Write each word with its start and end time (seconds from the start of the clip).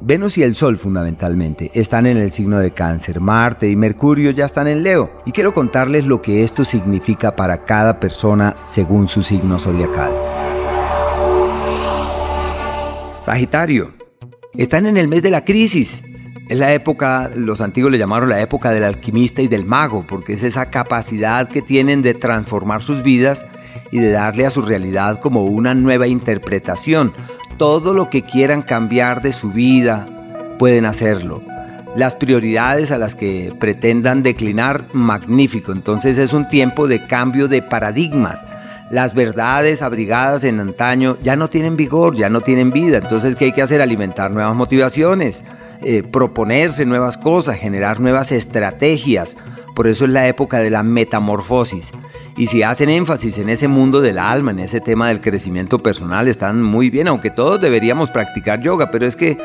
Venus 0.00 0.36
y 0.38 0.42
el 0.42 0.54
Sol 0.54 0.76
fundamentalmente 0.76 1.70
están 1.74 2.06
en 2.06 2.16
el 2.16 2.32
signo 2.32 2.58
de 2.58 2.72
cáncer, 2.72 3.20
Marte 3.20 3.68
y 3.68 3.76
Mercurio 3.76 4.30
ya 4.32 4.44
están 4.44 4.66
en 4.66 4.82
Leo 4.82 5.22
y 5.24 5.32
quiero 5.32 5.54
contarles 5.54 6.04
lo 6.04 6.20
que 6.20 6.42
esto 6.42 6.64
significa 6.64 7.36
para 7.36 7.64
cada 7.64 8.00
persona 8.00 8.56
según 8.64 9.08
su 9.08 9.22
signo 9.22 9.58
zodiacal. 9.58 10.12
Sagitario, 13.24 13.94
están 14.52 14.86
en 14.86 14.96
el 14.96 15.08
mes 15.08 15.22
de 15.22 15.30
la 15.30 15.44
crisis. 15.44 16.02
Es 16.48 16.58
la 16.58 16.74
época, 16.74 17.30
los 17.34 17.62
antiguos 17.62 17.90
le 17.90 17.96
llamaron 17.96 18.28
la 18.28 18.42
época 18.42 18.70
del 18.70 18.84
alquimista 18.84 19.40
y 19.40 19.48
del 19.48 19.64
mago, 19.64 20.04
porque 20.06 20.34
es 20.34 20.42
esa 20.42 20.70
capacidad 20.70 21.48
que 21.48 21.62
tienen 21.62 22.02
de 22.02 22.12
transformar 22.12 22.82
sus 22.82 23.02
vidas 23.02 23.46
y 23.90 23.98
de 23.98 24.10
darle 24.10 24.44
a 24.44 24.50
su 24.50 24.60
realidad 24.60 25.20
como 25.20 25.44
una 25.44 25.74
nueva 25.74 26.06
interpretación, 26.06 27.14
todo 27.56 27.94
lo 27.94 28.10
que 28.10 28.22
quieran 28.22 28.62
cambiar 28.62 29.22
de 29.22 29.32
su 29.32 29.50
vida, 29.50 30.06
pueden 30.58 30.86
hacerlo. 30.86 31.42
Las 31.96 32.14
prioridades 32.14 32.90
a 32.90 32.98
las 32.98 33.14
que 33.14 33.54
pretendan 33.58 34.22
declinar, 34.22 34.86
magnífico. 34.92 35.72
Entonces 35.72 36.18
es 36.18 36.32
un 36.32 36.48
tiempo 36.48 36.88
de 36.88 37.06
cambio 37.06 37.46
de 37.46 37.62
paradigmas. 37.62 38.44
Las 38.90 39.14
verdades 39.14 39.80
abrigadas 39.80 40.44
en 40.44 40.60
antaño 40.60 41.16
ya 41.22 41.36
no 41.36 41.48
tienen 41.48 41.76
vigor, 41.76 42.16
ya 42.16 42.28
no 42.28 42.40
tienen 42.40 42.70
vida. 42.70 42.98
Entonces, 42.98 43.34
¿qué 43.36 43.46
hay 43.46 43.52
que 43.52 43.62
hacer? 43.62 43.80
Alimentar 43.80 44.30
nuevas 44.30 44.54
motivaciones, 44.54 45.44
eh, 45.82 46.02
proponerse 46.02 46.84
nuevas 46.86 47.16
cosas, 47.16 47.58
generar 47.58 48.00
nuevas 48.00 48.32
estrategias. 48.32 49.36
Por 49.74 49.86
eso 49.86 50.04
es 50.04 50.10
la 50.10 50.28
época 50.28 50.58
de 50.58 50.70
la 50.70 50.82
metamorfosis. 50.82 51.92
Y 52.36 52.46
si 52.46 52.62
hacen 52.62 52.88
énfasis 52.88 53.38
en 53.38 53.48
ese 53.48 53.68
mundo 53.68 54.00
del 54.00 54.18
alma, 54.18 54.50
en 54.50 54.60
ese 54.60 54.80
tema 54.80 55.08
del 55.08 55.20
crecimiento 55.20 55.78
personal, 55.78 56.28
están 56.28 56.62
muy 56.62 56.90
bien, 56.90 57.08
aunque 57.08 57.30
todos 57.30 57.60
deberíamos 57.60 58.10
practicar 58.10 58.60
yoga, 58.60 58.90
pero 58.90 59.06
es 59.06 59.16
que 59.16 59.38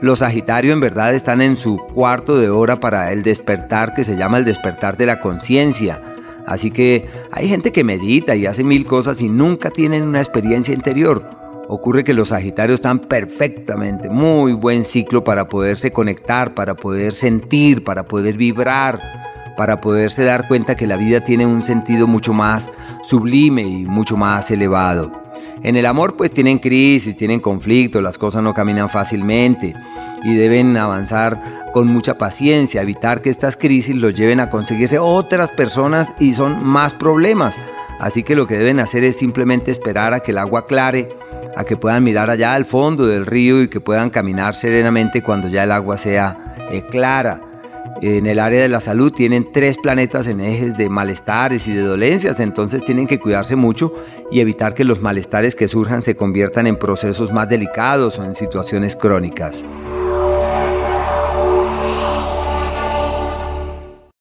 los 0.00 0.18
Sagitarios 0.18 0.74
en 0.74 0.80
verdad 0.80 1.14
están 1.14 1.40
en 1.40 1.56
su 1.56 1.78
cuarto 1.78 2.38
de 2.38 2.50
hora 2.50 2.80
para 2.80 3.12
el 3.12 3.22
despertar 3.22 3.94
que 3.94 4.04
se 4.04 4.16
llama 4.16 4.38
el 4.38 4.44
despertar 4.44 4.96
de 4.96 5.06
la 5.06 5.20
conciencia. 5.20 6.00
Así 6.46 6.70
que 6.70 7.08
hay 7.32 7.48
gente 7.48 7.72
que 7.72 7.84
medita 7.84 8.36
y 8.36 8.44
hace 8.44 8.64
mil 8.64 8.84
cosas 8.84 9.22
y 9.22 9.28
nunca 9.28 9.70
tienen 9.70 10.02
una 10.02 10.20
experiencia 10.20 10.74
interior. 10.74 11.43
Ocurre 11.68 12.04
que 12.04 12.14
los 12.14 12.28
Sagitarios 12.28 12.76
están 12.76 12.98
perfectamente, 12.98 14.10
muy 14.10 14.52
buen 14.52 14.84
ciclo 14.84 15.24
para 15.24 15.48
poderse 15.48 15.92
conectar, 15.92 16.54
para 16.54 16.74
poder 16.74 17.14
sentir, 17.14 17.84
para 17.84 18.04
poder 18.04 18.36
vibrar 18.36 19.00
para 19.56 19.80
poderse 19.80 20.24
dar 20.24 20.48
cuenta 20.48 20.74
que 20.74 20.86
la 20.86 20.96
vida 20.96 21.20
tiene 21.20 21.46
un 21.46 21.62
sentido 21.62 22.06
mucho 22.06 22.32
más 22.32 22.70
sublime 23.02 23.62
y 23.62 23.84
mucho 23.84 24.16
más 24.16 24.50
elevado. 24.50 25.12
En 25.62 25.76
el 25.76 25.86
amor 25.86 26.16
pues 26.16 26.32
tienen 26.32 26.58
crisis, 26.58 27.16
tienen 27.16 27.40
conflictos, 27.40 28.02
las 28.02 28.18
cosas 28.18 28.42
no 28.42 28.52
caminan 28.52 28.90
fácilmente 28.90 29.72
y 30.22 30.34
deben 30.34 30.76
avanzar 30.76 31.70
con 31.72 31.88
mucha 31.88 32.18
paciencia, 32.18 32.82
evitar 32.82 33.22
que 33.22 33.30
estas 33.30 33.56
crisis 33.56 33.96
los 33.96 34.14
lleven 34.14 34.40
a 34.40 34.50
conseguirse 34.50 34.98
otras 34.98 35.50
personas 35.50 36.12
y 36.20 36.34
son 36.34 36.64
más 36.64 36.92
problemas. 36.92 37.56
Así 37.98 38.22
que 38.22 38.36
lo 38.36 38.46
que 38.46 38.58
deben 38.58 38.80
hacer 38.80 39.04
es 39.04 39.16
simplemente 39.16 39.70
esperar 39.70 40.12
a 40.12 40.20
que 40.20 40.32
el 40.32 40.38
agua 40.38 40.60
aclare, 40.60 41.08
a 41.56 41.64
que 41.64 41.76
puedan 41.76 42.04
mirar 42.04 42.30
allá 42.30 42.54
al 42.54 42.64
fondo 42.64 43.06
del 43.06 43.26
río 43.26 43.62
y 43.62 43.68
que 43.68 43.80
puedan 43.80 44.10
caminar 44.10 44.54
serenamente 44.54 45.22
cuando 45.22 45.48
ya 45.48 45.64
el 45.64 45.72
agua 45.72 45.98
sea 45.98 46.54
eh, 46.70 46.82
clara 46.90 47.40
en 48.02 48.26
el 48.26 48.38
área 48.38 48.60
de 48.60 48.68
la 48.68 48.80
salud 48.80 49.12
tienen 49.12 49.50
tres 49.52 49.78
planetas 49.78 50.26
en 50.26 50.40
ejes 50.40 50.76
de 50.76 50.88
malestares 50.88 51.66
y 51.68 51.72
de 51.72 51.82
dolencias, 51.82 52.40
entonces 52.40 52.84
tienen 52.84 53.06
que 53.06 53.18
cuidarse 53.18 53.56
mucho 53.56 53.94
y 54.30 54.40
evitar 54.40 54.74
que 54.74 54.84
los 54.84 55.00
malestares 55.00 55.54
que 55.54 55.68
surjan 55.68 56.02
se 56.02 56.16
conviertan 56.16 56.66
en 56.66 56.76
procesos 56.76 57.32
más 57.32 57.48
delicados 57.48 58.18
o 58.18 58.24
en 58.24 58.34
situaciones 58.34 58.96
crónicas. 58.96 59.64